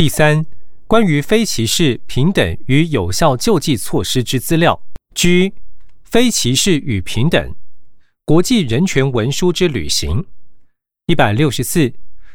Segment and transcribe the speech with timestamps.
[0.00, 0.46] 第三，
[0.86, 4.80] 关于非歧视、平等与有效救济措施之资料。
[5.14, 5.52] G，
[6.04, 7.54] 非歧视与平等，
[8.24, 10.24] 国际人权文书之履行。
[11.04, 11.92] 一百六十四，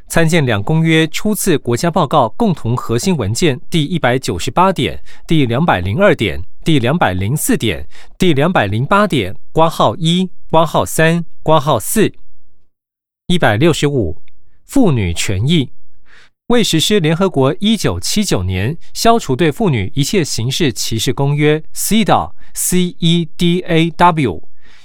[0.07, 7.87] 参见两公约初次国家报告共同核心文件第一百九十八点、第两百零二点、第两百零四点、
[8.19, 12.13] 第两百零八点（挂号一、挂号三、挂号四）。
[13.25, 14.21] 一百六十五，
[14.65, 15.71] 妇女权益。
[16.49, 23.23] 为实施联合国一九七九年消除对妇女一切形式歧视公约 （CEDAW），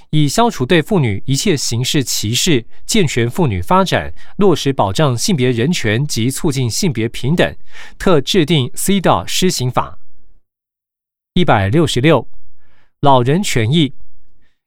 [0.09, 7.55] 以消除对妇女一切形式歧视、健全妇女发展、落实保障性别人权及促进性别平等，
[7.99, 9.99] 特制定 CEDAW 施行法。
[11.35, 12.27] 一百六十六，
[13.01, 13.93] 老人权益。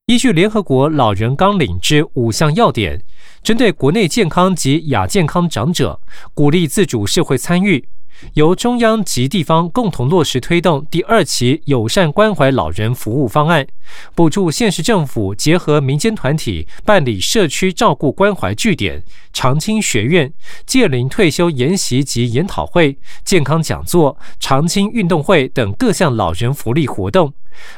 [0.07, 3.03] 依据联合国老人纲领之五项要点，
[3.43, 5.99] 针对国内健康及亚健康长者，
[6.35, 7.89] 鼓励自主社会参与，
[8.35, 13.67] 由中央及地方共同落实推动第二期友善关怀老人服务方案，
[14.15, 20.31] 补助县市政府结合民间团体办理社区照顾关怀据点、长青学院、
[20.67, 27.33] 届龄退休研习及研讨会、健康讲座、长青运动会等各项老人福利活动。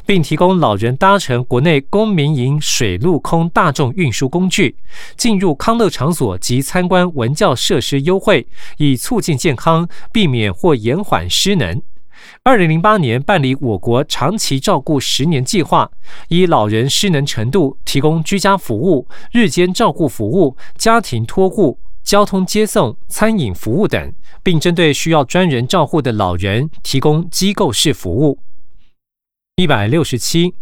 [0.04, 4.76] 并提供老人搭乘国内公民营水陆空大众运输工具，
[5.16, 8.46] 进入康乐场所及参观文教设施优惠，
[8.78, 11.80] 以促进健康，避免或延缓失能。
[12.42, 15.88] 二零零八年办理我国长期照顾十年计划，
[16.28, 28.38] 以老人失能程度提供居家服务、日间照顾服务、家庭托护、交通接送、餐饮服务等，并针对需要专人照护的老人提供机构式服务。
[29.58, 30.52] 一百六十七，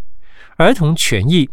[0.56, 1.50] 儿童权益。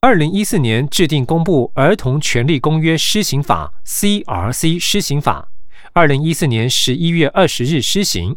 [0.00, 3.72] 二零一四年制定公布《儿童权利公约施行法》
[4.24, 5.50] （CRC 施行法），
[5.92, 8.36] 二零一四年十一月二十日施行。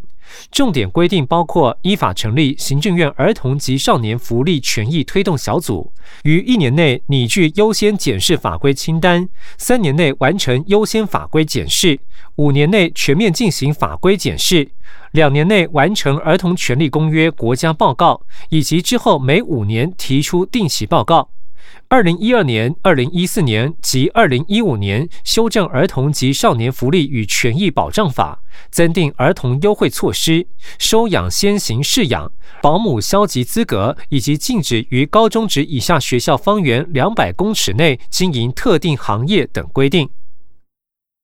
[0.51, 5.91] 重点规定包括依法成立行政院儿童及少年福利权益推动小组，
[6.23, 9.27] 于一年内拟具优先检视法规清单，
[9.58, 11.99] 三年内完成优先法规检视，
[12.36, 14.71] 五年内全面进行法规检视。
[15.11, 21.30] 两年内完成《儿童权利公约》国家报告，以及之后每五年提出定期报告。
[21.87, 28.39] 二零一二年、二零一四年及二零一五年修正《儿童及少年福利与权益保障法》，
[28.70, 30.48] 增订儿童优惠措施、
[30.80, 40.09] 收养先行试养、保姆消极资格，以及禁止于高中职以下学校方圆两百公尺内经营特定行业等规定。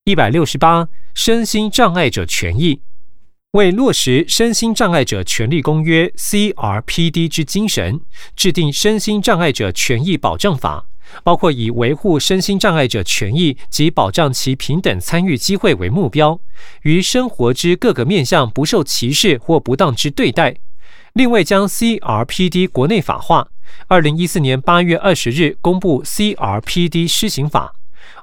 [0.04, 2.80] 一百六十八，身心障碍者权益。
[3.58, 8.00] 为落实身心障碍者权利公约 （CRPD） 之精神，
[8.36, 10.86] 制定身心障碍者权益保障法，
[11.24, 16.38] 包括以维护身心障碍者权益及保障其平等参与机会为目标，
[16.82, 20.54] 于生活之各个面向不受歧视或不当之对待。
[21.14, 23.48] 另外，将 CRPD 国内法化。
[23.88, 27.74] 二零一四年八月二十日公布 CRPD 施行法，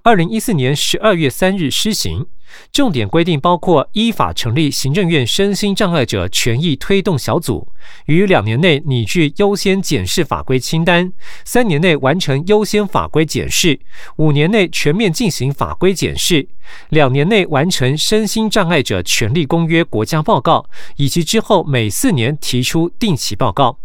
[0.03, 2.25] 二零一四年十二月三日施行。
[2.71, 7.67] 重点规定包括依法成立行政院身心障碍者权益推动小组，
[8.05, 11.11] 于两年内拟具优先检视法规清单，
[11.43, 13.79] 三年内完成优先法规检视，
[14.17, 16.47] 五年内全面进行法规检视，
[16.89, 23.79] 两年内完成身心障碍者权利公约国家报告，以及之后每四年提出定期报告。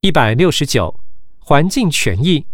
[0.00, 1.00] 一百六十九，
[1.38, 2.44] 环境权益。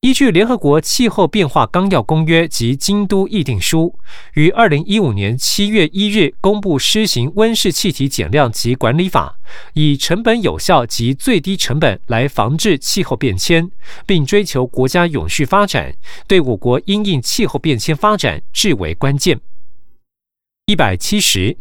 [0.00, 3.98] 依据联合国气候变化纲要公约及京都议定书，
[4.32, 9.36] 于二零一五年七月一日公布施行温室气体减量及管理法，
[9.74, 13.70] 以成本有效及最低成本来防治气候变迁，
[14.06, 15.94] 并追求国家永续发展，
[16.26, 19.38] 对我国因应气候变迁发展至为关键。
[20.64, 21.58] 一百七十，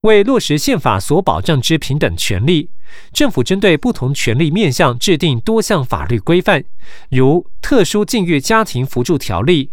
[0.00, 2.70] 为落实宪法所保障之平等权利。
[3.12, 6.64] 政府针对不同权利面向制定多项法律规范，
[7.10, 9.70] 如《特殊境遇家庭扶助条例》、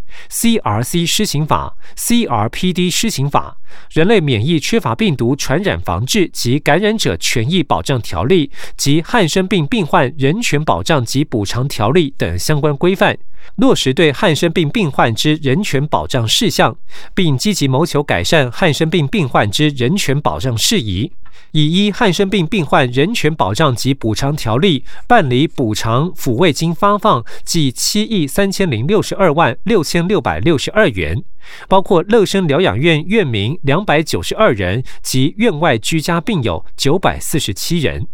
[0.59, 3.57] CRC 施行法、CRPD 施行法、
[3.91, 13.17] 人类免疫缺乏病毒传染防治及感染者权益保障条例及汉生病病患人权保障及补偿条例等相关规范，
[13.55, 16.75] 落实对汉生病病患之人权保障事项，
[17.13, 21.11] 并积极谋求改善汉生病病患之人权保障事宜。
[21.51, 31.23] 以依汉生病病患人权保障及补偿条例办理补偿抚慰金发放计七亿三千零六十二万六千六百六十二元，
[31.67, 38.07] 包括乐生疗养院院民两百九十二人及院外居家病友九百四十七人。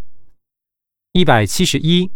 [1.14, 2.10] 一百七十一，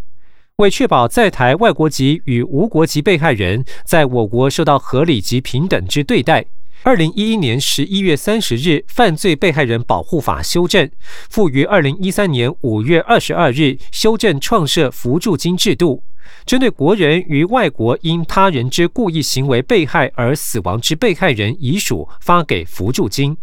[0.56, 6.46] 为确保在台外国籍与无国籍被害人在我国受到合理及平等之对待。
[6.84, 10.88] 二零一一年十一月三十日《犯罪被害人保护法》修正，
[11.28, 16.04] 附于二零一三年五月二十二日修正创设扶助金制度，
[16.46, 23.36] 针对国人与外国因他人之故意行为被害而死亡之被害人遗属发给扶助金。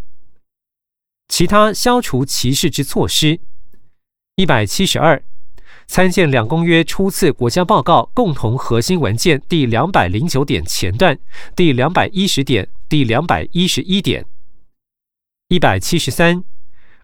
[1.27, 3.39] 其他消除歧视之措施，
[4.37, 5.21] 一百七十二。
[5.87, 11.15] 参见两公约初次国家报告共同核心文件第两百零九点前段、
[11.55, 14.25] 第两百一十点、第两百一十一点。
[15.47, 16.43] 一百七十三，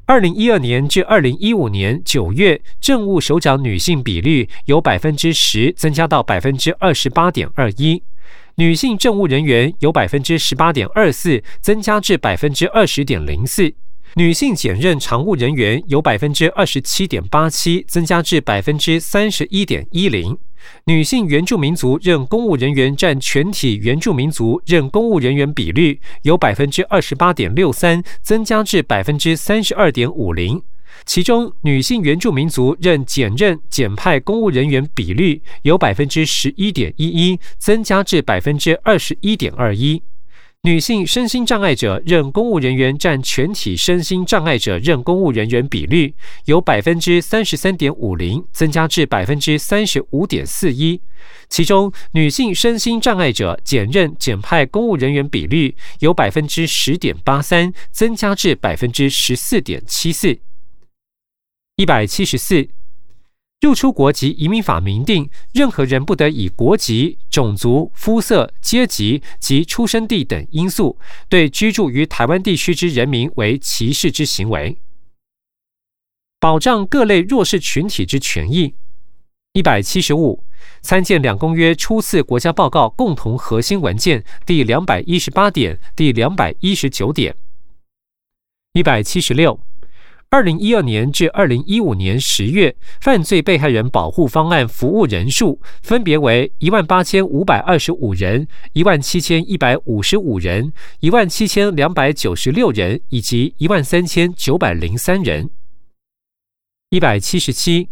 [0.05, 8.03] 二零一二年至二零一五年九月，政务首长女性比率由百分之十增加到百分之二十八点二一，
[8.55, 13.73] 女性政务人员由百分之十八点二四增加至百分之二十点零四。
[14.15, 20.37] 女性检任常务人员由百分之二十七点八七增加至百分之三十一点一零，
[20.85, 30.61] 女性原住民族任公务人员占全体原住民族任公务人员比率由百分之二十八点六三增加至百分之三十二点五零，
[31.05, 40.01] 其中女性原住民族任检任检派公务人员比率由百分之十一点一一增加至百分之二十一点二一。
[40.63, 46.13] 女性身心障碍者任公务人员占全体身心障碍者任公务人员比率
[46.45, 51.01] 由百分之三十三点五零增加至百分之三十五点四一，
[51.49, 60.37] 其中女性身心障碍者减任减派公务人员比率由百分之十点八三增加至百分之十四点七四，
[61.75, 62.69] 一百七十四。
[63.61, 70.97] 入出国及移民法明定，任何人不得以国籍、种族、肤色、阶级及出生地等因素，
[71.29, 74.79] 对居住于台湾地区之人民为歧视之行为。
[76.39, 78.73] 保障各类弱势群体之权益。
[79.53, 80.43] 一百七十五，
[80.81, 87.35] 参见两公约初次国家报告共同核心文件第两百一十八点、第两百一十九点。
[88.73, 89.59] 一百七十六。
[90.33, 105.49] 二零一二年至二零一五年十月，犯罪被害人保护方案服务人数分别为一万八千五百二十五人、一万七千一百五十五人、一万七千两百九十六人以及一万三千九百零三人。
[106.91, 107.89] 一百七十七。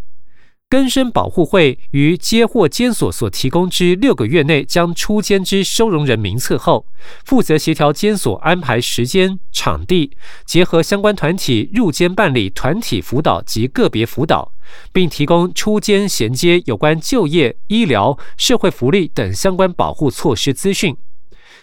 [0.70, 6.86] 根生保护会于接获监所所提供之六个月内，将出监之收容人名册后，
[7.26, 10.12] 负责协调监所安排时间、场地，
[10.46, 14.52] 结合相关团体入监办理团体辅导及个别辅导，
[14.94, 20.96] 并提供出监衔接有关就业、医疗、社会福利等相关保护措施资讯。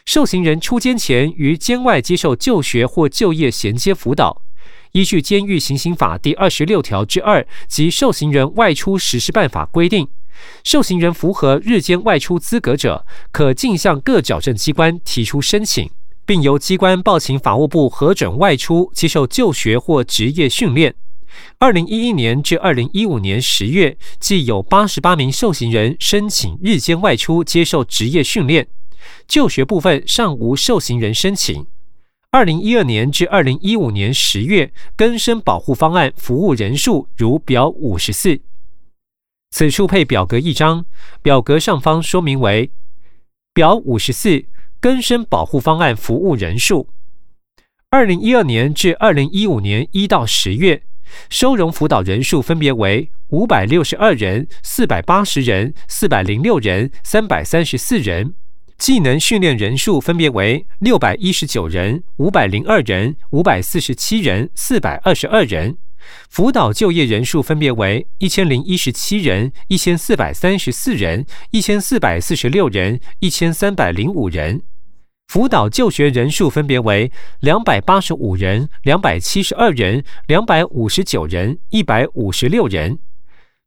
[0.04, 4.42] 受刑人出监前于监外接受就学或就业衔接辅导。
[4.92, 10.08] 依据《监狱行刑法》第二十六条之二及《受刑人外出实施办法》规定，
[10.64, 15.90] 受刑人符合日间外出资格者，可径向各矫正机关提出申请，
[16.24, 20.94] 并由机关报请法务部核准外出接受就学或职业训练。
[21.58, 28.66] 二零一一年至二零一五年十月，即有八十八名受刑人申请日间外出接受职业训练，
[29.28, 31.66] 就学部分尚无受刑人申请。
[32.36, 38.42] 二零一二年至二零一五年十月，更生保护方案服务人数如表五十四。
[39.50, 40.84] 此处配表格一张，
[41.22, 42.70] 表格上方说明为
[43.54, 44.44] 表五十四
[44.78, 46.90] 更生保护方案服务人数。
[47.88, 50.82] 二零一二年至二零一五年一到十月，
[51.30, 58.34] 收容辅导人数分别为五百六十二人、四百八十人、四百零六人、三百三十四人。
[58.78, 65.72] 技能训练人数分别为六百一十九人、五百零二人、五百四十七人、四百二十二人；
[66.28, 74.60] 辅导就业人数分别为一千零一十七人、一千四百三十四人、一千四百四十六人、一千三百零五人；
[75.28, 82.98] 辅导就学人数分别为两百八十五人、两百七十二人、两百五十九人、一百五十六人。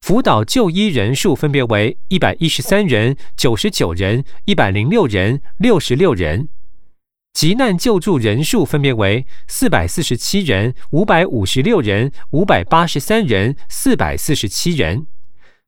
[0.09, 6.47] 辅导就医人数分别为一百一十三人、九十九人、一百零六人、六十六人；
[7.31, 15.05] 急难救助人数分别为四百四十七人、五百五十六人、五百八十三人、四百四十七人；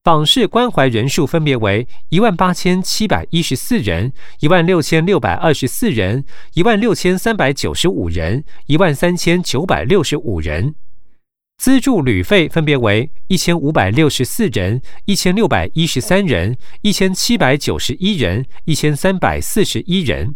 [0.03, 10.73] 访视关怀人数分别为一万八千七百一十四人、一万六千六百二十四人、一万六千三百九十五人、一万三千九百六十五人。
[11.61, 20.33] 资助旅费分别为一千五百六十四人、一千六百一十三人、一千七百九十一人、一千三百四十一人。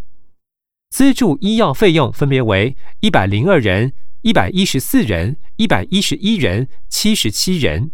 [0.91, 7.89] 资助医药费用分别为一百零二人、一百一十四人、一百一十一人、七十七人。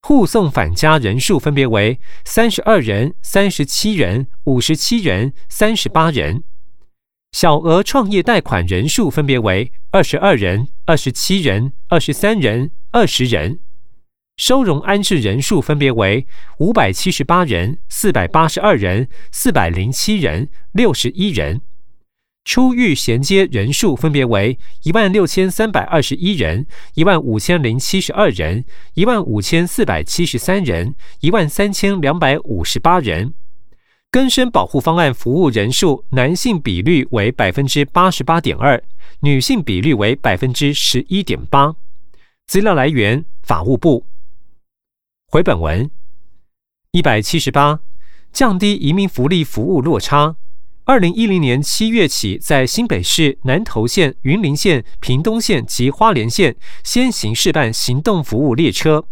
[0.00, 6.42] 护送返家人数分别为三十二人、三十七人、五十七人、三十八人。
[7.32, 13.58] 小额创业贷款人数分别为二十二人、二十七人、二十三人、二十人；
[14.36, 16.28] 收容安置人数分别为
[16.58, 21.58] 五百七十八人、四百八十二人、四百零七人、六十一人；
[22.44, 28.64] 出狱衔接人数分别为一万六千三百二十一人、一万五千零七十二人、
[28.94, 33.34] 一万五千四百七十三人、一万三千两百五十八人。
[34.10, 38.82] 根生保护方案服务人数，男性比率为百分之八十八点二，
[39.20, 41.74] 女性比率为百分之十一点八。
[42.46, 44.06] 资料来源：法务部。
[45.28, 45.90] 回本文
[46.92, 47.80] 一百七十八，
[48.32, 50.36] 降低移民福利服务落差。
[50.84, 59.04] 二零一零年七月起，在新北市、南投县、云林县、屏东县及花莲县先行试办行动服务列车。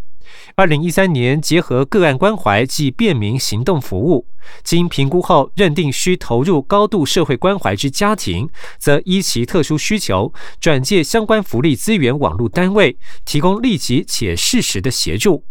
[0.55, 4.27] 二零一三年，结合个案关怀及便民行动服务，
[4.63, 15.43] 经评估后认定需投入高度社会关怀之家庭，则依其特殊需求转介相关福利资源网络单位，提供立即且适时的协助。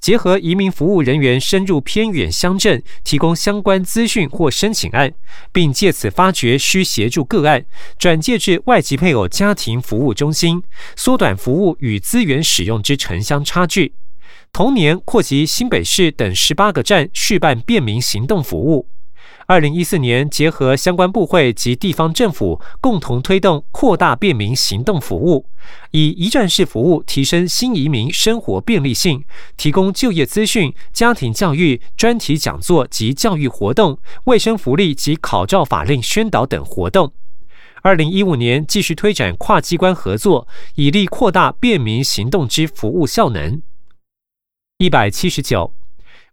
[0.00, 5.12] 结合移民服务人员深入偏远乡镇，提供相关资讯或申请案，
[5.52, 7.64] 并借此发掘需协助个案，
[7.98, 10.62] 转介至外籍配偶家庭服务中心，
[10.96, 13.94] 缩短服务与资源使用之城乡差距。
[14.52, 18.88] 同年扩及新北市等十八个站续办便民行动服务。
[19.46, 25.46] 二零一四年，结合相关部会及地方政府，共同推动扩大便民行动服务，
[25.92, 29.24] 以一站式服务提升新移民生活便利性，
[29.56, 37.12] 提供就业资讯、家庭教育、专题讲座及教育活动、卫生福利及考照法令宣导等活动。
[37.82, 43.62] 二零一五年，继续推展跨机关合作，以力扩大便民行动之服务效能。
[44.80, 45.74] 一百七十九，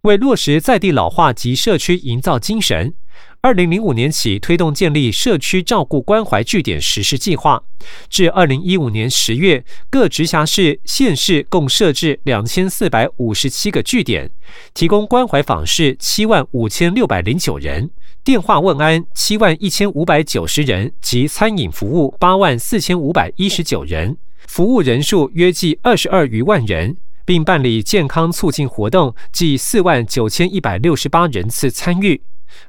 [0.02, 2.94] 为落实在地老化及社区营造精神，
[3.40, 7.60] 二零零五年起推动建立社区照顾关怀据点实施计划。
[8.08, 14.30] 至二零一五年十月，各直辖市、县市共设置两千四百五十七个据点，
[14.72, 17.90] 提供关怀访视七万五千六百零九人，
[18.22, 26.96] 电话问安七万一千五百九十人及餐饮服务八万四千五百一十九人，服务人数约计二十二余万人。
[27.26, 32.22] 并办理健康促进活动，计四万九千一百六十八人次参与。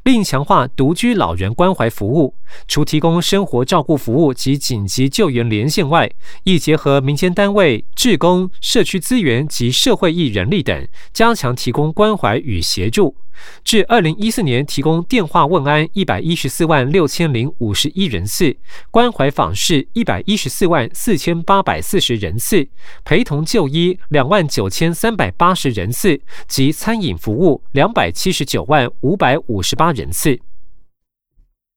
[0.04, 2.34] 另强化独居老人关怀服务，
[2.68, 6.12] 除提供生活照顾服务及紧急救援连线外，
[6.44, 13.16] 亦结合民间单位、志工、社区资源及社会义人力等，加强提供关怀与协助。
[13.64, 18.56] 至二零一四年，提供电话问安一百一十四万六千零五十一人次，
[18.92, 22.68] 关怀访视一百一十四万四千八百四十人次，
[23.04, 30.40] 陪同就医两万九千三百八十人次，及餐饮服务两百七十九万五百五十八人次。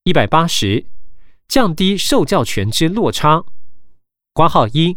[0.04, 0.86] 一百八十，
[1.46, 3.44] 降低受教权之落差。
[4.32, 4.96] 挂号一。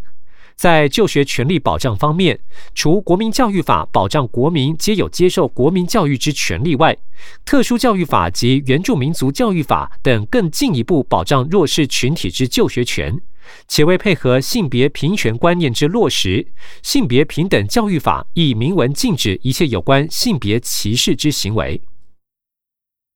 [0.64, 2.40] 在就学权利保障方面，
[2.74, 6.98] 除国民教育法保障国民皆有接受国民教育之权利外，
[7.44, 13.20] 特殊教育法及原住民族教育法等更进一步保障弱势群体之就学权，
[13.68, 16.48] 且为配合性别平权观念之落实，
[16.82, 21.82] 性别平等教育法亦明文禁止一切有关性别歧视之行为。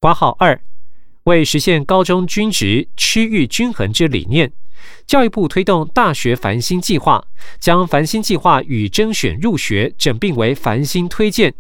[0.02, 0.60] 挂号二，
[1.24, 4.52] 为实现高中均值、区域均衡之理念。
[5.06, 7.24] 教育部推动大学繁星计划，
[7.60, 11.54] 将繁星计划与甄选入学整并为繁星推荐。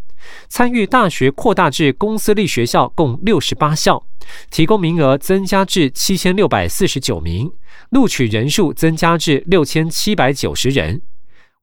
[0.49, 4.03] 参与大学扩大至公私立学校共六十八校，
[4.49, 7.51] 提供名额增加至七千六百四十九名，
[7.91, 11.01] 录取人数增加至六千七百九十人。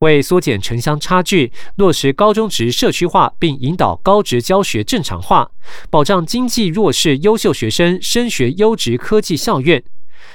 [0.00, 5.50] 为缩减城乡差距，落实高中职社区化，并引导高职教学正常化，
[5.90, 9.82] 保障经济弱势优秀学生升学优质科技校院。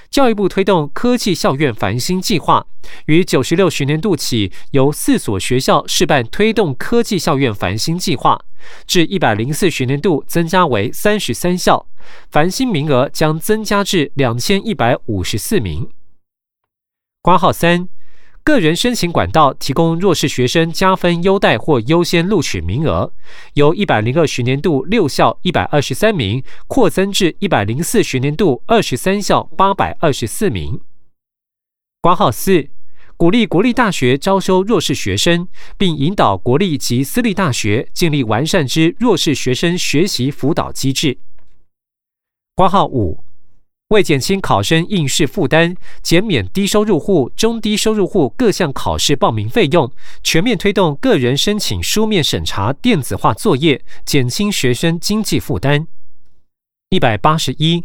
[0.10, 2.66] 教育部推动科技校院繁星计划，
[3.06, 8.40] 于九十六学年度起，由四所学校试办推动科技校院繁星计划，
[8.88, 11.86] 至一百零四学年度增加为三十三校，
[12.32, 15.90] 繁星名额将增加至两千一百五十四名。
[17.22, 17.90] 挂号三。
[18.44, 23.14] 个人申请管道提供弱势学生加分优待或优先录取名额，
[23.54, 30.82] 由一百零二学年度六校一百二十三名扩增至一百零四学年度二十三校八百二十四名。
[32.02, 32.70] 挂号四，
[33.18, 41.20] 鼓励国立大学招收弱势学生，并引导国立及私立大学建立完善之弱势学生学习辅导机制。
[42.56, 43.29] 挂号五。
[43.90, 49.92] 为减轻考生应试负担，减免低收入户、中低收入户各项考试报名费用，
[50.22, 55.88] 全面推动个人申请书面审查电子化作业，减轻学生经济负担。
[56.92, 57.84] 一百八十一，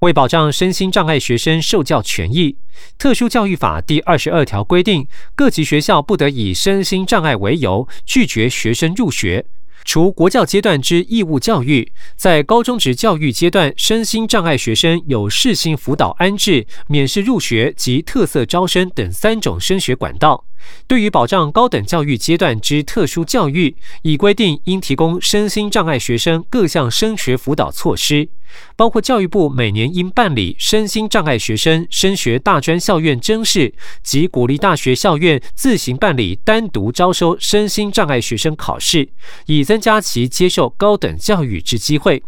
[0.00, 2.56] 为保障身心障碍学生受教权益，
[2.96, 9.44] 特殊教育法第二十二条规定，各级学校不得以身心障碍为由拒绝学生入学。
[9.84, 20.44] 除国教阶段之义务教育，在高中职教育阶段，身心障碍学生有适性辅导安置、免试入学及特色招生等三种升学管道。
[20.86, 28.28] 对于保障高等教育阶段之特殊教育，已规定应提供身心障碍学生各项升学辅导措施，
[28.76, 39.08] 包括教育部每年应办理身心障碍学生升学大专校院甄试，及鼓励大学校院自行办理单独招收身心障碍学生考试，
[39.46, 42.22] 以增加其接受高等教育之机会。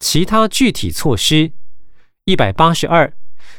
[0.00, 1.50] 其他具体措施
[2.24, 3.12] 一百八十二。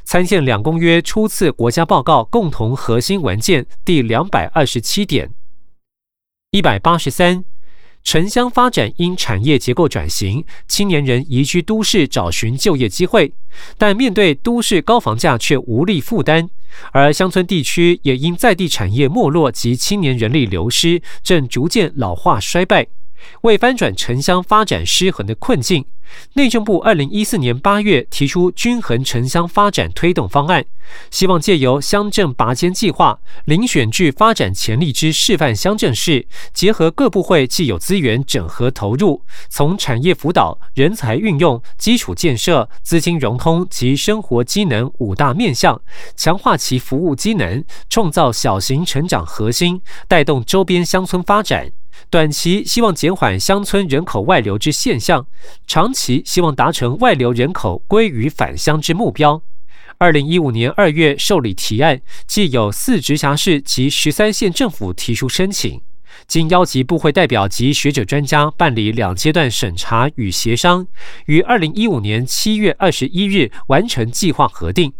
[0.04, 5.32] 参见两公约初次国家报告共同核心文件第两百二十七点
[6.52, 7.44] 一百八十三，
[8.04, 13.32] 城乡发展因产业结构转型，青年人移居都市找寻就业机会，
[13.78, 16.50] 但面对都市高房价却无力负担，
[16.92, 22.88] 而乡村地区也因在地产业没落及青年人力流失，正逐渐老化衰败。
[23.42, 25.86] 为翻转城乡发展失衡的困境，
[26.34, 30.66] 内政部二零一四年八月提出均衡城乡发展推动方案，
[31.12, 45.80] 希望借由乡镇拔尖计划，遴选具发展潜力之示范乡镇市，结合各部会既有资源整合投入，从产业辅导、人才运用、基础建设、资金融通及生活机能五大面向，
[46.16, 51.72] 强化其服务机能，创造小型成长核心，带动周边乡村发展。
[52.10, 55.26] 短期希望减缓乡村人口外流之现象，
[55.68, 59.42] 长期希望达成外流人口归于返乡之目标。
[59.98, 65.82] 二零一五年二月受理提案，既有四直辖市及十三县政府提出申请，
[66.26, 70.88] 经邀集部会代表及学者专家办理两阶段审查与协商，
[71.26, 74.94] 于二零一五年七月二十一日完成计划核定。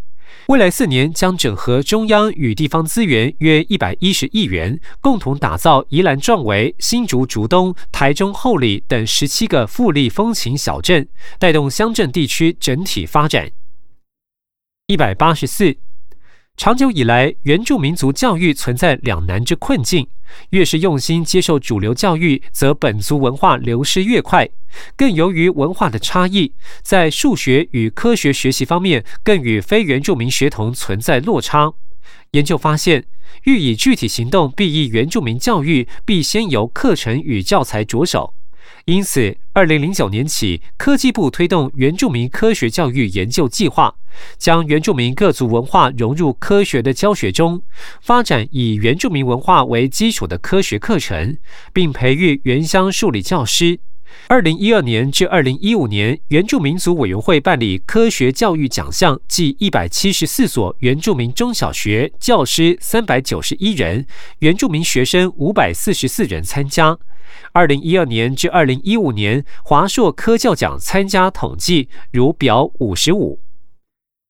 [0.50, 13.52] 未来四年将整合中央与地方资源约一百一十亿元，共同打造宜兰壮围、新竹竹东、台中后里等十七个富丽风情小镇，带动乡镇地区整体发展。
[14.88, 15.78] 一百八十四。
[16.60, 20.06] 长久以来，原住民族教育存在两难之困境。
[20.50, 24.50] 越是用心接受主流教育，则本族文化流失越快。
[24.98, 31.72] 更由于文化的差异，在数学与科学学习方面，更与非原住民学童存在落差。
[32.32, 33.06] 研究发现，
[33.46, 38.34] 欲以具体行动裨益原住民教育，必先由课程与教材着手。
[38.90, 43.94] 因此，二零零九年起，科技部推动原住民科学教育研究计划，
[44.40, 47.62] 将原住民各族文化融入科学的教学中，
[48.02, 51.38] 发展以原住民文化为基础的科学课程，
[51.72, 53.80] 并培育原乡数理教师。
[54.28, 64.06] 二零一二年至二零一五年，原住民族委员会办理科学教育奖项，计一百七十四所原住民中小学教师三百九十一人，
[64.40, 66.98] 原住民学生五百四十四人参加。
[67.52, 73.40] 二零一二年至二零一五年，华硕科教奖参加统计如表五十五。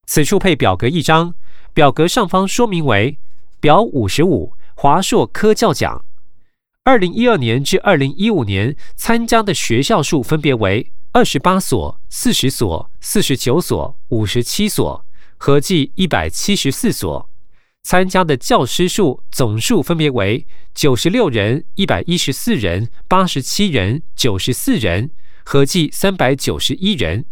[0.05, 1.33] 此处配表格一张，
[1.73, 3.17] 表格上方说明为
[3.59, 6.03] 表五十五华硕科教奖。
[6.85, 15.05] 二零一二年至二零一五年参加的学校数分别为二十八所、四十所、四十九所、五十七所，
[15.37, 17.29] 合计一百七十四所。
[17.83, 25.11] 参加的教师数总数分别为九十六人、一百一十四人、八十七人、九十四人，
[25.43, 27.25] 合计三百九十一人。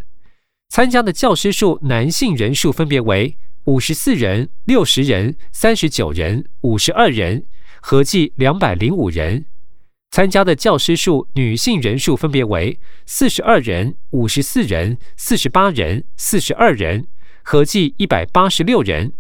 [0.70, 7.46] 参加的教师数男性人数分别为五十四人、六十人、三十九人、五十二人，
[7.90, 9.46] 合计两百零五人。
[10.12, 17.08] 参加的教师数女性人数分别为四十二人、五十四人、四十八人、四十二人，
[17.44, 19.14] 合计一百八十六人。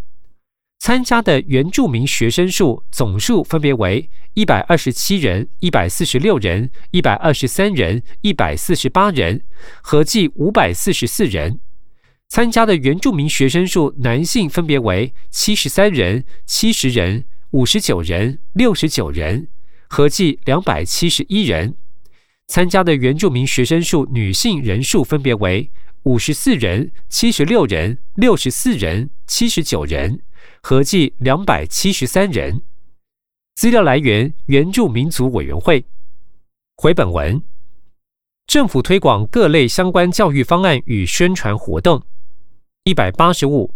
[0.79, 9.43] 参加的原住民学生数总数分别为一百二十七人、一百四十六人、一百二十三人、一百四十八人，
[9.81, 11.61] 合计五百四十四人。
[12.27, 19.47] 参加的原住民学生数男性分别为七十三人、七十人、五十九人、六十九人，
[19.87, 21.75] 合计两百七十一人。
[22.47, 25.69] 参加的原住民学生数女性人数分别为
[26.03, 30.19] 五十四人、七十六人、六十四人、七十九人。
[30.61, 32.61] 合计两百七十三人。
[33.55, 35.85] 资料来源：原住民族委员会。
[36.75, 37.41] 回本文：
[38.45, 42.03] 政府推广各类相关教育方案与宣传活动。
[42.83, 43.73] 一百八十五，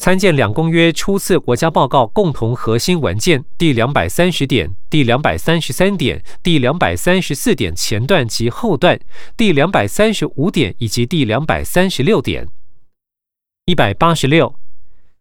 [0.00, 8.98] 参见两公约初次国家报告共同核心文件第两百三十点、第两百三十三点、第两百三十四点前段及后段，
[9.36, 12.48] 第两百三十五点以及第两百三十六点。
[13.66, 14.54] 一百八十六。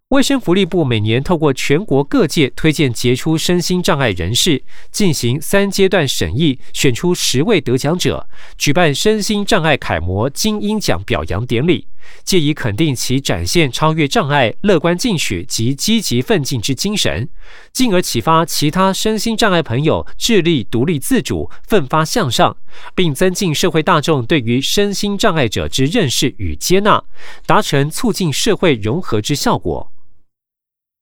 [0.07, 11.85] 卫生福利部每年透过全国各界推荐杰出身心障碍人士，进行三阶段审议，选出十位得奖者，举办身心障碍楷模精英奖表扬典礼，
[12.23, 17.29] 借以肯定其展现超越障碍、乐观进取及积极奋进之精神，
[17.71, 22.55] 进而启发其他身心障碍朋友致力独立自主、奋发向上，
[22.95, 27.03] 并增进社会大众对于身心障碍者之认识与接纳，
[27.45, 29.91] 达成促进社会融合之效果。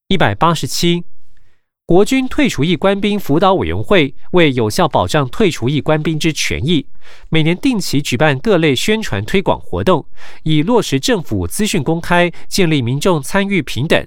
[0.07, 1.03] 一百八十七，
[1.87, 6.85] 国军退除役官兵辅导委员会为有效保障退除役官兵之权益，
[7.29, 10.05] 每年定期举办各类宣传推广活动，
[10.43, 14.05] 以落实政府资讯公开、建立民众参与平等。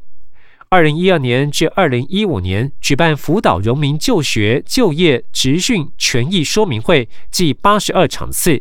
[0.69, 8.61] 二零一二年至二零一五年，举办辅导荣民就学、就业、职训权益说明会，计八十二场次，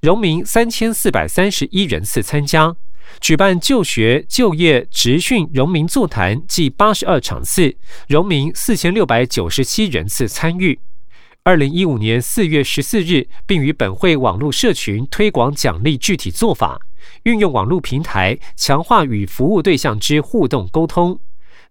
[0.00, 2.74] 荣民三千四百三十一人次参加。
[3.20, 7.76] 举办就学、就业、职训、荣民座谈，计八十二场次，
[8.08, 10.78] 荣民四千六百九十七人次参与。
[11.42, 16.80] 二零一五年四月十四日，并于本会网络社群推广奖励具体做法，
[17.24, 21.20] 运用网络平台强化与服务对象之互动沟通。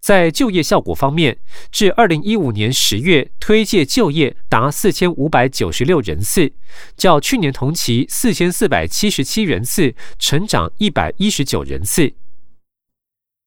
[0.04, 1.38] 在就业效果方面，
[1.72, 6.52] 至二零一五年十月推介就业达四千五百九十六人次，
[6.94, 12.12] 较去年同期四千四百七十七人次成长一百一十九人次。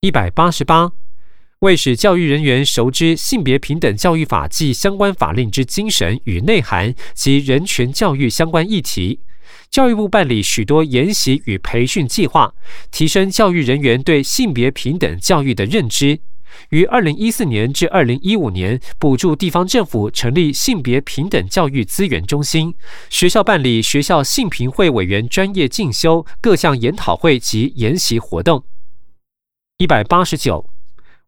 [0.02, 0.92] 一百八十八，
[1.60, 9.20] 为使教育人员熟知性别平等教育法及相关法令之精神与内涵及人权教育相关议题，
[9.70, 12.56] 教育部办理许多研习与培训计划，
[12.90, 16.20] 提升教育人员对性别平等教育的认知。
[16.70, 22.74] 于二零一四年至二零一五年，补助地方政府成立性别平等教育资源中心，
[23.10, 28.64] 学校办理学校性平会委员专业进修各项研讨会及研习活动。
[29.78, 30.70] 一百八十九，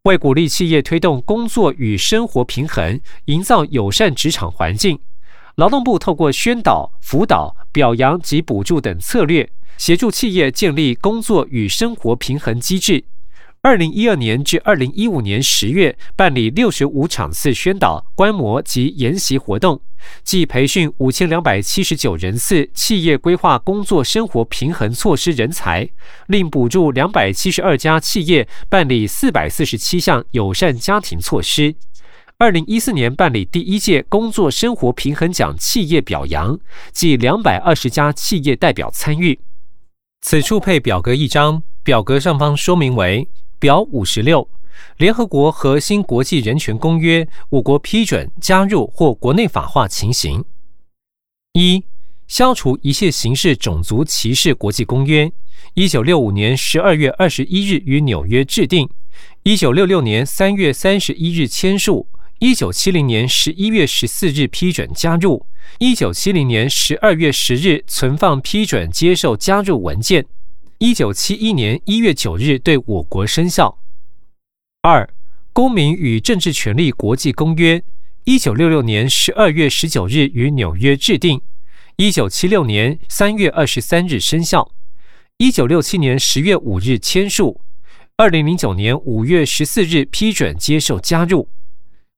[0.03, 4.99] 为鼓励企业推动工作与生活平衡，营造友善职场环境，
[5.55, 13.03] 劳动部透过宣导、辅导、表扬及补助等策略，协助企业建立工作与生活平衡机制。
[13.61, 19.81] 二零一二年至二零一五年十月，办理六十五场次宣导、观摩及研习活动，
[20.23, 25.89] 即培训五千两百七十九人次企业规划工作生活平衡措施人才，
[26.27, 31.75] 另补助两百七十二家企业办理四百四十七项友善家庭措施。
[32.37, 36.57] 二零一四年办理第一届工作生活平衡奖企业表扬，
[36.93, 39.37] 即两百二十家企业代表参与。
[40.21, 43.27] 此处配表格一张，表格上方说明为。
[43.59, 44.47] 表五十六，
[44.97, 50.43] 联合国核心国际人权公约，我国批准加入或国内法化情形。
[51.53, 51.83] 一、
[52.27, 55.29] 消除一切形式种族歧视国际公约，
[55.73, 58.89] 一九六五年十二月二十一日于纽约制定，
[59.43, 62.07] 一九六六年三月三十一日签署，
[62.39, 65.45] 一九七零年十一月十四日批准加入，
[65.79, 70.25] 一九七零年十二月十日存放批准接受加入文件。
[70.81, 73.79] 一九七一年一月九日对我国生效。
[74.81, 75.09] 二、
[75.51, 77.83] 公民与政治权利国际公约，
[78.23, 81.41] 一九六六年十二月十九日于纽约制定，
[81.97, 84.71] 一九七六年三月二十三日生效，
[85.35, 87.59] 一九六七年十月五日签署，
[88.15, 91.49] 二零零九年五月十四日批准接受加入，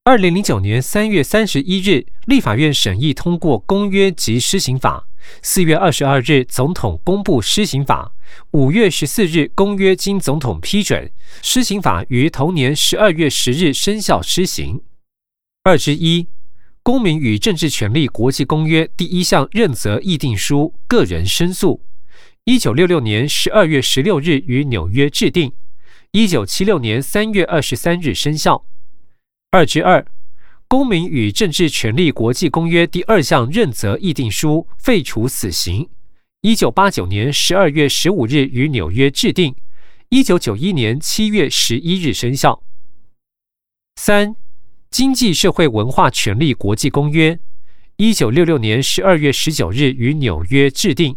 [0.03, 5.07] 二零零九年三月三十一日立法院审议通过公约及施行法。
[5.41, 8.13] 四月二十二日，总统公布施行法。
[8.51, 14.81] 五月十四日，公约经总统批准，施行法于同年十二月十日生效施行。
[15.63, 16.27] 二之一，
[16.83, 21.81] 公民与政治权利国际公约第一项认责议定书个人申诉，
[22.45, 25.53] 一九六六年十二月十六日于纽约制定，
[26.11, 28.65] 一九七六年三月二十三日生效。
[29.51, 30.05] 二之二。
[30.67, 35.89] 公民与政治权利国际公约第二项认责议定书废除死刑，
[36.43, 39.53] 一九八九年十二月十五日于纽约制定，
[40.09, 42.63] 一九九一年七月十一日生效。
[43.97, 44.35] 三、
[44.89, 47.37] 经济社会文化权利国际公约，
[47.97, 51.15] 一九六六年十二月十九日于纽约制定，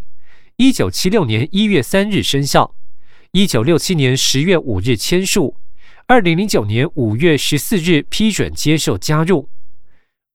[0.57, 2.75] 一九七六年一月三日生效，
[3.33, 5.57] 一九六七年十月五日签署。
[6.07, 9.49] 二零零九年五月十四日批准接受加入。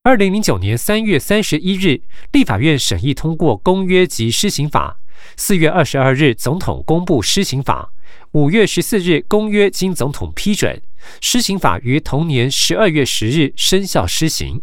[0.02, 2.00] 二零零九年三月三十一日，
[2.32, 4.98] 立法院审议通过公约及施行法。
[5.36, 7.92] 四月二十二日，总统公布施行法。
[8.30, 10.80] 五月十四日，公约经总统批准，
[11.20, 14.62] 施行法于同年十二月十日生效施行。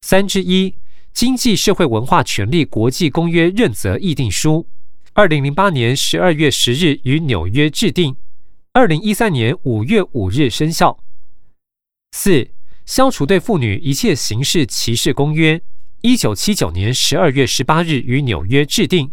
[0.00, 0.76] 三之一，
[1.12, 4.66] 经济社会文化权利国际公约认责议定书。
[5.12, 8.16] 二零零八年十二月十日于纽约制定，
[8.72, 10.98] 二零一三年五月五日生效。
[12.12, 12.48] 四、
[12.90, 15.62] 消除对妇女一切形式歧视公约，
[16.00, 19.12] 一九七九年十二月十八日于纽约制定，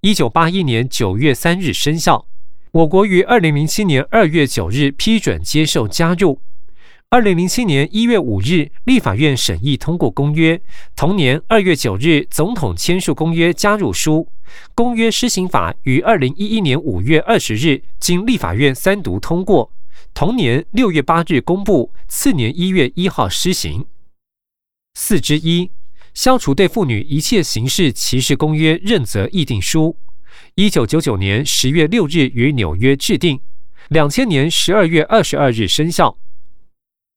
[0.00, 2.24] 一九八一年九月三日生效。
[2.70, 6.40] 我国于二零零七年二月九日批准接受加入。
[7.10, 10.60] 二零零七年一月五日，立法院审议通过公约。
[10.94, 14.28] 同年二月九日，总统签署公约加入书。
[14.72, 19.72] 公约施行法于二零一一年五月二十日经立法院三读通过。
[20.16, 23.84] 同年六月八日公布，次年一月一号施行。
[24.94, 25.70] 四之一，
[26.14, 29.98] 消除对妇女一切形式歧视公约认责议定书。
[30.54, 33.38] 一九九九年十月六日于纽约制定，
[33.88, 36.16] 两千年十二月二十二日生效。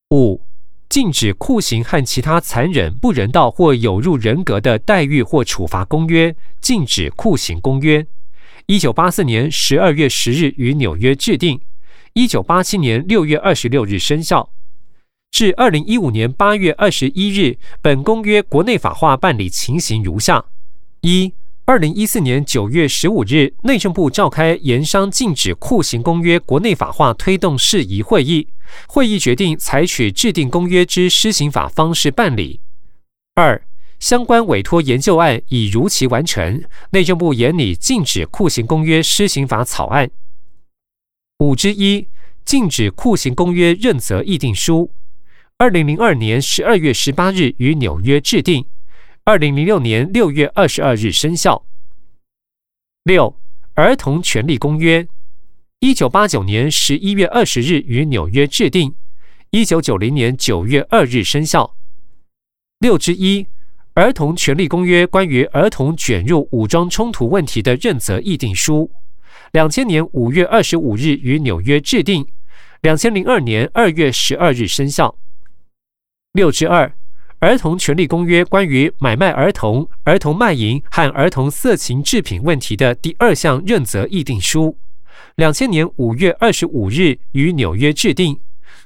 [0.10, 0.42] 五、
[0.90, 8.06] 禁止酷刑和其他残忍、不人道或有辱人格的待遇或处罚公约（禁止酷刑公约）。
[8.68, 11.62] 一九八四年十二月十日于纽约制定，
[12.14, 14.50] 一九八七年六月二十六日生效。
[15.32, 20.44] 至二零一五年八月二十一日，本公约国内法化办理情形如下：
[21.02, 21.32] 一、
[21.66, 28.48] 二零一四年九月十五日，内政部召开盐商禁止酷刑公约国内法化推动事宜会议，
[28.88, 32.60] 会议决定采取制定公约之施行法方式办理。
[33.36, 33.62] 二、
[34.00, 40.10] 相关委托研究案已如期完成，内政部研拟禁止酷刑公约施行法草案。
[41.40, 42.06] 五之一，
[42.44, 44.92] 禁止酷刑公约认责议定书，
[45.58, 48.66] 二零零二年十二月十八日于纽约制定。
[49.24, 51.64] 二零零六年六月二十二日生效。
[53.04, 53.34] 六、
[53.74, 55.08] 儿童权利公约，
[55.80, 58.94] 一九八九年十一月二十日于纽约制定，
[59.52, 61.74] 一九九零年九月二日生效。
[62.80, 63.48] 六之一，
[63.94, 68.92] 儿童权利公约关于儿童卷入武装冲突问题的认责议定书，
[69.52, 72.28] 两千年五月二十五日于纽约制定，
[72.82, 75.16] 两千零二年二月十二日生效。
[76.34, 76.92] 六之二。
[77.42, 84.78] 儿童权利公约关于买卖儿童、儿童卖淫和儿童色情制品问题的第二项认责议定书，
[85.38, 88.42] 两千年五月二十五日于纽约制定，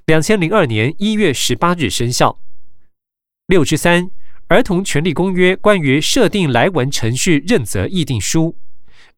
[0.06, 2.38] 两千零二年一月十八日生效。
[3.48, 4.12] 六之三，
[4.50, 8.56] 儿童权利公约关于设定来文程序认责议定书，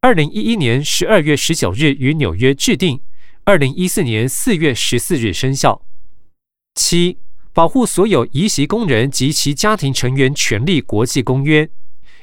[0.05, 3.01] 二零一一年十二月十九日于纽约制定，
[3.43, 5.81] 二零一四年四月十四日生效。
[6.75, 7.17] 七。
[7.51, 11.67] 保护所有移徙工人及其家庭成员权利国际公约，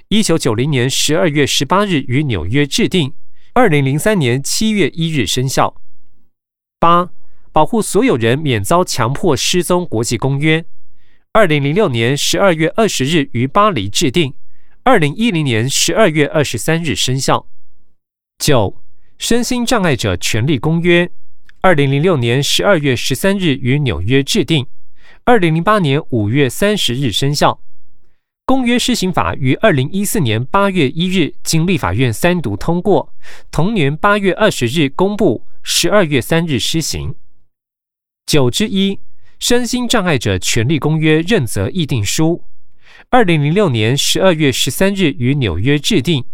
[0.07, 3.15] 一九九零年十二月十八日于纽约制定，
[3.53, 5.75] 二零零三年七月一日生效。
[6.79, 7.11] 八、
[7.51, 10.65] 保护所有人免遭强迫失踪国际公约，
[11.33, 14.35] 二零零六年十二月二十日于巴黎制定，
[14.85, 17.49] 二零一零年十二月二十三日生效。
[18.39, 18.83] 九、
[19.19, 21.11] 身心障碍者权利公约，
[21.61, 24.67] 二零零六年十二月十三日于纽约制定。
[25.25, 27.61] 二零零八年五月三十日生效，
[28.45, 33.15] 公约施行法于二零一四年八月一日经立法院三读通过，
[33.53, 37.15] 同年八月二十日公布，十二月三日施行。
[38.27, 38.99] 九之一，
[39.39, 42.43] 身心障碍者权利公约认责议定书，
[43.11, 46.25] 二零零六年十二月十三日于纽约制定，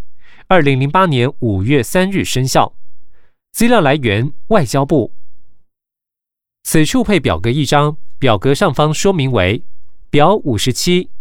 [0.51, 2.73] 二零零八年五月三日生效。
[3.51, 5.13] 资料来源：外交部。
[6.63, 7.97] 此处配表格一张。
[8.17, 9.63] 表格上方说明为
[10.09, 11.11] 表五十七，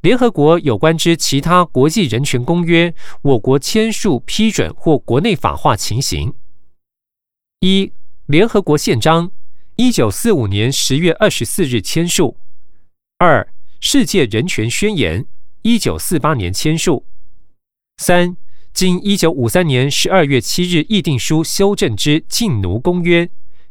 [0.00, 6.34] 联合国有关之其他国际人权公约，我国签署、批准或国内法化情形。
[7.60, 7.92] 一、
[8.24, 9.30] 联合国宪章，
[9.76, 12.38] 一九四五年十月二十四日签署。
[13.18, 13.46] 二、
[13.78, 15.26] 世界人权宣言，
[15.60, 17.04] 一九四八年签署。
[17.98, 18.36] 三、
[18.78, 23.28] 经一九五三年十二月七日议定书修正之禁奴公约。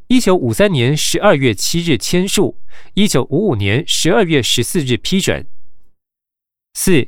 [0.08, 2.58] 一九五三年十二月七日签署，
[2.93, 5.48] 一九五五年十二月十四日批准。
[6.74, 7.08] 四、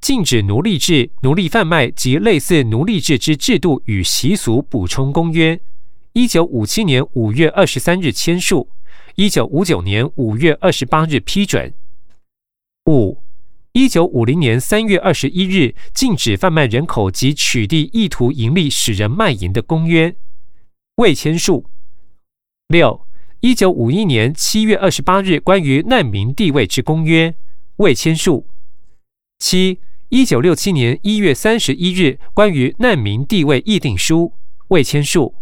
[0.00, 5.60] 禁止奴隶制、奴隶贩卖及类似奴隶制之制度与习俗补充公约，
[6.14, 8.70] 一九五七年五月二十三日签署，
[9.16, 11.74] 一九五九年五月二十八日批准。
[12.86, 13.18] 五、
[13.76, 20.14] 一九五零年三月二十一日禁止贩卖人口及取缔意图盈利使人卖淫的公约，
[20.98, 21.68] 未签署。
[22.68, 23.04] 六、
[23.40, 27.34] 一九五一年七月二十八日关于难民地位之公约
[27.78, 28.46] 未签署。
[29.40, 34.34] 七、一九六七年一月三十一日关于难民地位议定书
[34.68, 35.34] 未签署。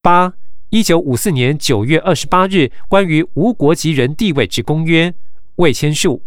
[0.00, 0.32] 八、
[0.70, 5.12] 一九五四年九月二十八日关于无国籍人地位之公约
[5.56, 6.22] 未签署。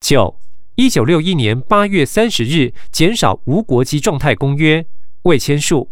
[0.00, 0.40] 九、
[0.76, 4.84] 一九六一年八月三十日减少无国籍状态公约
[5.22, 5.90] 未签署。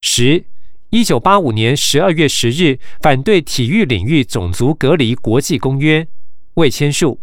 [0.00, 0.44] 十，
[0.90, 6.06] 一九八五年十二月十日反对体育领域种族隔离国际公约，
[6.54, 7.20] 未签署。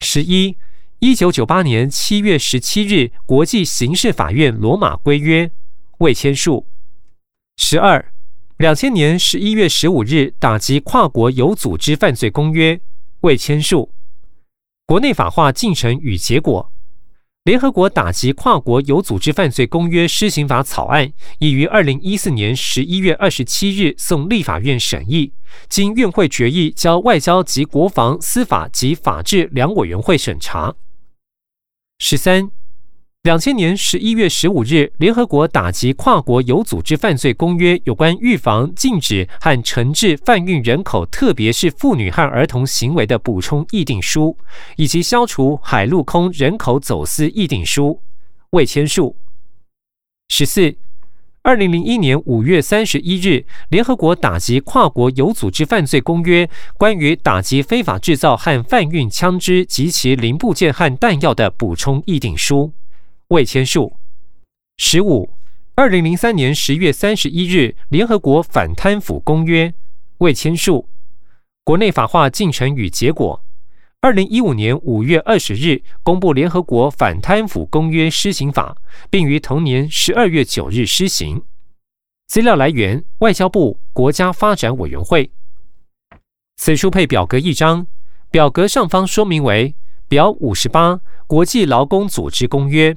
[0.00, 0.56] 十一，
[1.00, 5.50] 一九九八年七月十七日国际刑事法院罗马规约，
[5.98, 6.64] 未签署。
[7.56, 8.12] 十二，
[8.58, 12.80] 两千年十一月十五日打击跨国有组织犯罪公约，
[13.22, 13.90] 未签署。
[14.86, 16.72] 国内法化进程与结果。
[17.42, 25.32] 联合国打击跨国有组织犯罪公约施行法草案已于二零一四年十一月二十七日送立法院审议，
[25.68, 30.74] 经院会决议交外交及国防、司法及法制两委员会审查。
[31.98, 32.50] 十三。
[33.26, 44.36] 两千年十一月十五日，联合国打击跨国有组织犯罪公约有关预防、禁止和惩治贩运人口，特别是妇女和儿童行为的补充议定书，
[44.76, 48.00] 以及消除海陆空人口走私议定书，
[48.50, 49.16] 未签署。
[50.28, 50.76] 十四，
[51.42, 62.72] 二零零一年五月三十一日，联合国打击跨国有组织犯罪公约关于打击非法制造和贩运枪支及其零部件和弹药的补充议定书。
[63.28, 63.96] 未签署。
[64.76, 65.28] 十五，
[65.74, 69.74] 二零零三年十月三十一日，联合国反贪腐公约
[70.18, 70.88] 未签署。
[71.64, 73.42] 国内法化进程与结果：
[74.00, 78.76] 二零一五年五月二十日公布联合国反贪腐公约施行法，
[79.10, 81.42] 并于同年十二月九日施行。
[82.28, 85.32] 资料来源：外交部国家发展委员会。
[86.56, 87.88] 此书配表格一张，
[88.30, 89.74] 表格上方说明为
[90.06, 92.96] 表五十八国际劳工组织公约。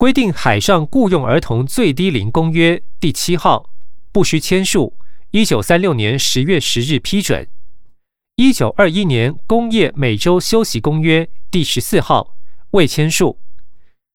[0.00, 3.68] 规定海上雇佣儿童最低龄公约第七号
[4.10, 4.96] 不需签署，
[5.30, 7.46] 一九三六年十月十日批准。
[8.36, 12.34] 一九二一年工业每周休息公约第十四号
[12.70, 13.38] 未签署。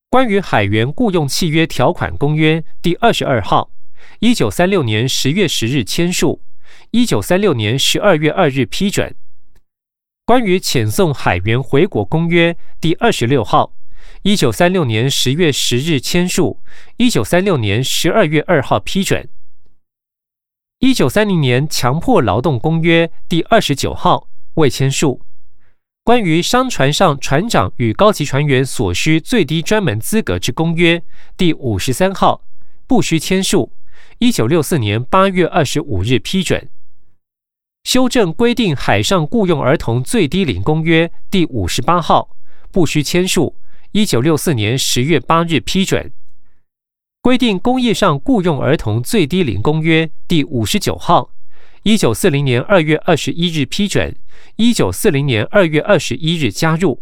[0.09, 3.69] 关于海员雇佣契约条款公约第二十二号，
[4.17, 6.41] 一九三六年十月十日签署，
[6.89, 9.15] 一九三六年十二月二日批准。
[10.25, 13.71] 关于遣送海员回国公约第二十六号。
[14.25, 16.59] 一九三六年十月十日签署，
[16.97, 19.29] 一九三六年十二月二号批准。
[20.79, 25.21] 一九三零年强迫劳动公约第二十九号未签署。
[26.03, 31.03] 关于商船上船长与高级船员所需最低专门资格之公约
[31.37, 32.41] 第五十三号
[32.87, 33.71] 不需签署，
[34.17, 36.67] 一九六四年八月二十五日批准。
[37.83, 42.35] 修正规定海上雇佣儿童最低龄公约第五十八号
[42.71, 43.55] 不需签署。
[43.95, 46.11] 一九六四年十月八日批准。
[47.21, 51.31] 规定工业上雇佣儿童最低龄公约第五十九号，
[51.83, 54.13] 一九四零年二月二十一日批准，
[54.57, 57.01] 一九四零年二月二十一日加入。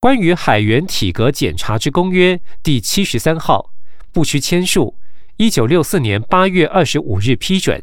[0.00, 3.72] 关于海员体格检查之公约第七十三号，
[4.12, 4.94] 不需签署，
[5.38, 7.82] 一九六四年八月二十五日批准，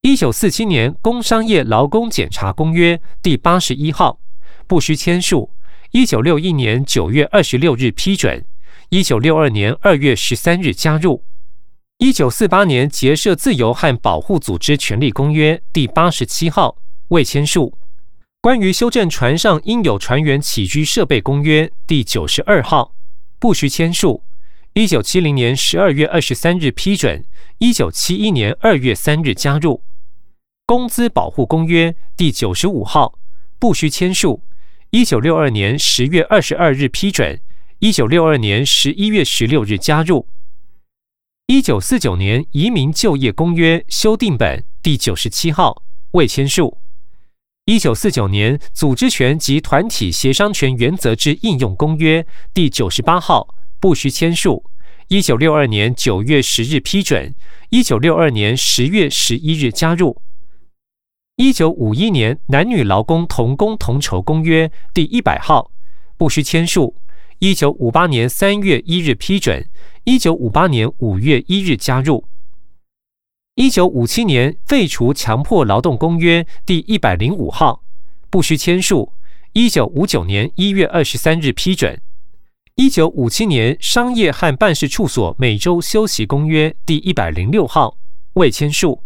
[0.00, 4.18] 一九四七年工商业劳工检查公约第八十一号，
[4.66, 5.50] 不需签署。
[5.92, 8.44] 一九六一年九月二十六日批准，
[8.90, 11.24] 一九六二年二月十三日加入。
[11.98, 16.76] 一九四八年结社自由和保护组织权利公约第八十七号
[17.08, 17.76] 未签署。
[18.40, 22.94] 关于修正船上应有船员起居设备公约第九十二号
[23.40, 24.22] 不需签署。
[24.74, 27.24] 一九七零年十二月二十三日批准，
[27.58, 29.82] 一九七一年二月三日加入。
[30.64, 33.18] 工资保护公约第九十五号
[33.58, 34.44] 不需签署。
[34.92, 37.40] 一九六二年十月二十二日批准，
[37.78, 40.26] 一九六二年十一月十六日加入。
[41.46, 46.78] 一九四九年移民就业公约修订本第九十七号未签署。
[47.66, 54.64] 一九四九年组织权及团体协商权原则之应用公约第九十八号不需签署。
[55.06, 57.32] 一九六二年九月十日批准，
[57.68, 60.20] 一九六二年十月十一日加入。
[61.40, 65.70] 一九五一年男女劳工同工同酬公约第一百号
[66.18, 66.94] 不需签署。
[67.38, 69.66] 一九五八年三月一日批准。
[70.04, 72.26] 一九五八年五月一日加入。
[73.54, 77.82] 一九五七年废除强迫劳动公约第一百零五号
[78.28, 79.14] 不需签署。
[79.54, 81.98] 一九五九年一月二十三日批准。
[82.74, 87.96] 一九五七年商业和办事处所每周休息公约第一百零六号
[88.34, 89.02] 未签署。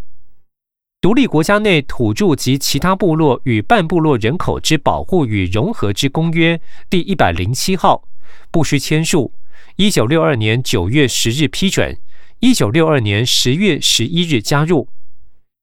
[1.05, 8.09] 独立国家内土著及其他部落与半部落人口之保护与融合之公约第一百零七号
[8.51, 9.31] 不需签署。
[9.77, 11.95] 一九六二年九月十日批准，
[12.41, 14.89] 一九六二年十月十一日加入。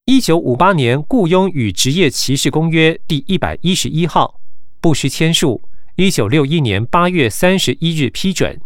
[0.05, 4.39] 一九五八年雇佣与职业歧视公约第一百一十一号
[4.79, 5.63] 不需签署。
[5.95, 8.61] 一九六一年八月三十一日批准。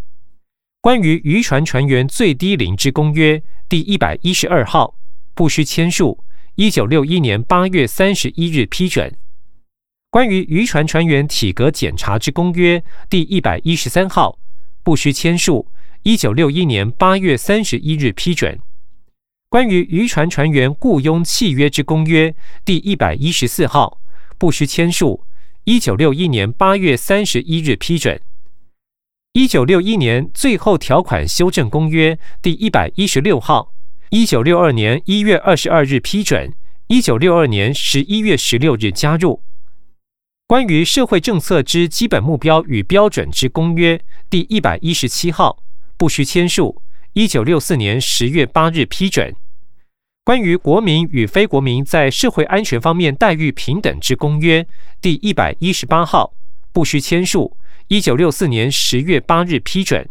[0.82, 4.94] 关于渔船船员最低龄之公约第一百一十二号，
[5.34, 6.22] 不需签署，
[6.58, 9.14] 一九六一年八月三十一日批准。
[10.10, 14.40] 关于渔船船员体格检查之公约第一百一十三号，
[14.82, 15.68] 不需签署，
[16.04, 18.58] 一九六一年八月三十一日批准。
[19.50, 22.34] 关于渔船船员雇佣契约之公约
[22.64, 24.00] 第一百一十四号，
[24.38, 25.26] 不需签署，
[25.66, 28.22] 一九六一年八月三十一日批准。
[29.34, 33.74] 一九六一年最后条款修正公约第一百一十六号，
[34.16, 36.54] 一九六二年一月二十二日批准，
[36.88, 39.42] 一九六二年十一月十六日加入。
[40.48, 44.00] 关于社会政策之基本目标与标准之公约
[44.30, 45.62] 第一百一十七号，
[45.98, 49.36] 不需签署，一九六四年十月八日批准。
[50.24, 54.66] 关于国民与非国民在社会安全方面待遇平等之公约
[55.02, 56.34] 第一百一十八号，
[56.72, 57.58] 不需签署。
[57.90, 60.08] 一九六四年十月八日批准。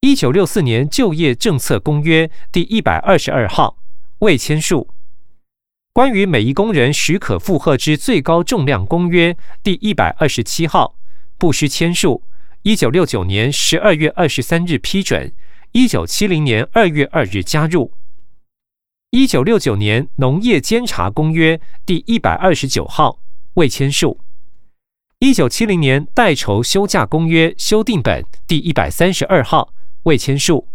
[0.00, 3.78] 一九六四年就业政策公约第一百二十二号
[4.20, 4.88] 未签署。
[5.92, 10.94] 关于每一工人许可负荷之最高重量公约第一百二十七号
[11.36, 12.22] 不需签署。
[12.62, 15.32] 一九六九年十二月二十三日批准。
[15.72, 17.92] 一九七零年二月二日加入。
[19.10, 23.18] 一九六九年农业监察公约第一百二十九号
[23.54, 24.20] 未签署。
[25.18, 29.74] 一九七零年代酬休假公约修订本第一百三十二号
[30.04, 30.68] 未签署。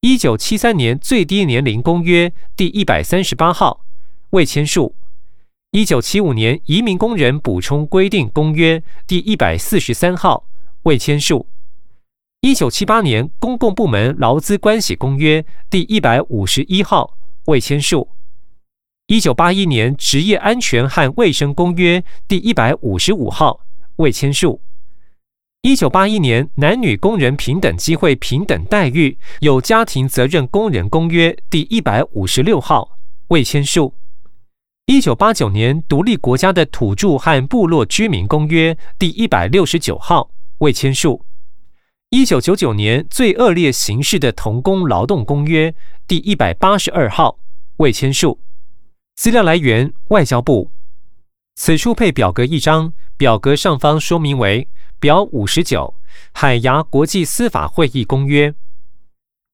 [0.00, 3.84] 一九七三年最低年龄公约第一百三十八号
[4.30, 4.94] 未签署。
[5.72, 10.46] 一九七五年移民工人补充规定公约第一百四十三号
[10.84, 11.46] 未签署。
[12.40, 17.16] 一九七八年公共部门劳资关系公约第一百五十一号
[17.46, 18.08] 未签署。
[19.08, 23.60] 一九八一年职业安全和卫生公约第一百五十五号
[23.96, 24.60] 未签署。
[25.62, 32.96] 一九八一年男女工人平等机会、平等待遇有家庭责任工人公约第一百五十六号
[33.28, 33.94] 未签署。
[34.86, 41.24] 一九八九年独立国家的土著和部落居民公约第一百六十九号未签署。
[42.10, 45.74] 一九九九年最恶劣形式的童工劳动公约
[46.06, 47.40] 第一百八十二号
[47.78, 48.38] 未签署。
[49.16, 50.70] 资料来源：外交部。
[51.56, 55.94] 此处配表格一张，表格上方说明为表五十九
[56.32, 58.50] 《海牙国际司法会议公约》。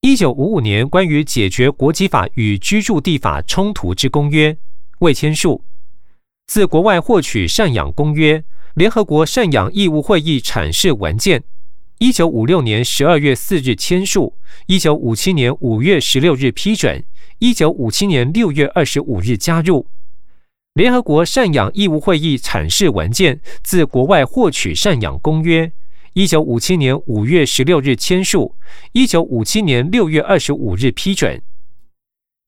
[0.00, 4.56] 一九五五年关于解决国籍法与居住地法冲突之公约
[4.98, 5.64] 未签署。
[6.46, 11.44] 自国外获取赡养公约，联合国赡养义务会议阐释文件。
[11.98, 14.36] 一九五六年十二月四日签署，
[14.66, 17.04] 一九五七年五月十六日批准。
[17.38, 19.86] 一九五七年六月二十五日加入
[20.74, 25.70] 联合国赡养义务会议阐释文件，自国外获取赡养公约。
[26.14, 28.54] 一九五七年五月十六日签署，
[28.92, 31.42] 一九五七年六月二十五日批准。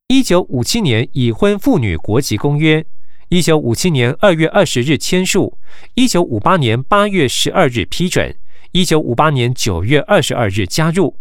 [0.09, 2.87] 一九五七年已婚妇女国籍公约，
[3.29, 5.59] 一九五七年二月二十日签署，
[5.93, 8.35] 一九五八年八月十二日批准，
[8.73, 11.15] 一九五八年九月二十二日加入。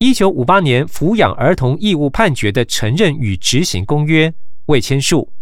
[0.00, 4.34] 一九五八年抚养儿童义务判决的承认与执行公约
[4.66, 5.32] 未签署。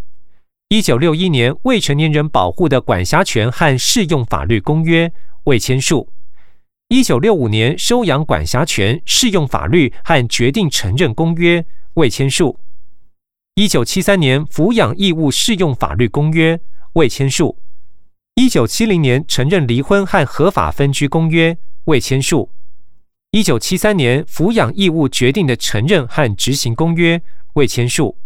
[0.74, 5.12] 一九六一年未成年人保护的管辖权和适用法律公约
[5.44, 6.10] 未签署。
[6.88, 11.64] 一九六五年收养管辖权适用法律和决定承认公约
[11.94, 12.58] 未签署。
[13.54, 16.58] 一九七三年抚养义务适用法律公约
[16.94, 17.56] 未签署。
[18.34, 22.50] 一九七零年承认离婚和合法分居公约未签署。
[23.30, 27.22] 一九七三年抚养义务决定的承认和执行公约
[27.52, 28.18] 未签署。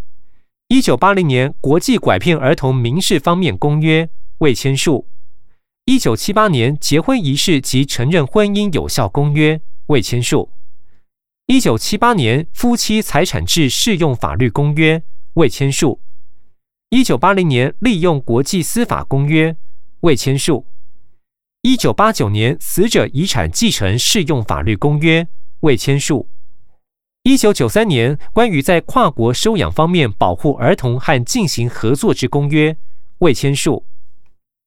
[0.69, 4.11] 一九八零年国际拐骗儿童民事方面公约
[4.41, 5.09] 未签署。
[5.87, 10.51] 一九七八年结婚仪式及承认婚姻有效公约未签署。
[11.47, 15.03] 一九七八年夫妻财产制适用法律公约
[15.35, 16.03] 未签署。
[16.91, 19.57] 一九八零年利用国际司法公约
[20.01, 20.67] 未签署。
[21.63, 25.27] 一九八九年死者遗产继承适用法律公约
[25.61, 26.29] 未签署。
[27.29, 32.75] 一九九三年关于在跨国收养方面保护儿童和进行合作之公约
[33.19, 33.85] 未签署。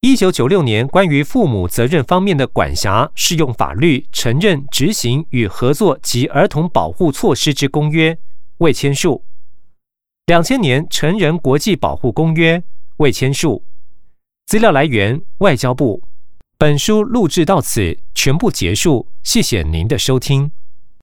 [0.02, 8.16] 一九九六年关于父母责任方面的管辖适用法律承认、执行与合作及儿童保护措施之公约
[8.60, 9.26] 未签署。
[10.28, 12.62] 两千年成人国际保护公约
[12.98, 13.64] 未签署。
[14.46, 16.04] 资料来源：外交部。
[16.60, 20.52] 本书录制到此全部结束，谢谢您的收听。